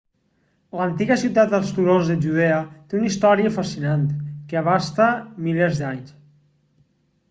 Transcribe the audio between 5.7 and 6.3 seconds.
d'anys